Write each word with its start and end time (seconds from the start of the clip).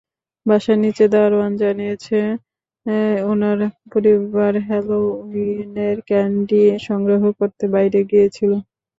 বাসার 0.45 0.77
নিচে 0.77 1.05
থাকা 1.05 1.13
দারোয়ান 1.15 1.51
জানিয়েছে, 1.61 2.17
ওনার 3.31 3.59
পরিবার 3.91 4.53
হ্যালোউইনের 4.67 5.97
ক্যান্ডি 6.09 6.61
সংগ্রহ 6.87 7.21
করতে 7.39 7.65
বাইরে 7.73 7.99
গিয়েছিল। 8.11 8.51